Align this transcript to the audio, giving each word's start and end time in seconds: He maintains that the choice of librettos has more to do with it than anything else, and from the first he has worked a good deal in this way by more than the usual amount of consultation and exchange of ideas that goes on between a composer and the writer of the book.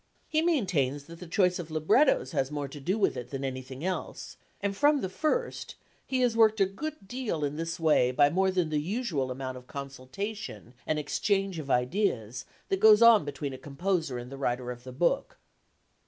He 0.27 0.41
maintains 0.41 1.03
that 1.03 1.19
the 1.19 1.27
choice 1.27 1.59
of 1.59 1.69
librettos 1.69 2.31
has 2.31 2.49
more 2.49 2.67
to 2.67 2.79
do 2.79 2.97
with 2.97 3.15
it 3.15 3.29
than 3.29 3.43
anything 3.45 3.85
else, 3.85 4.35
and 4.59 4.75
from 4.75 5.01
the 5.01 5.09
first 5.09 5.75
he 6.07 6.21
has 6.21 6.35
worked 6.35 6.59
a 6.59 6.65
good 6.65 7.07
deal 7.07 7.43
in 7.43 7.55
this 7.55 7.79
way 7.79 8.09
by 8.09 8.31
more 8.31 8.49
than 8.49 8.69
the 8.69 8.81
usual 8.81 9.29
amount 9.29 9.57
of 9.57 9.67
consultation 9.67 10.73
and 10.87 10.97
exchange 10.97 11.59
of 11.59 11.69
ideas 11.69 12.45
that 12.69 12.79
goes 12.79 13.03
on 13.03 13.25
between 13.25 13.53
a 13.53 13.59
composer 13.59 14.17
and 14.17 14.31
the 14.31 14.37
writer 14.39 14.71
of 14.71 14.85
the 14.85 14.91
book. 14.91 15.37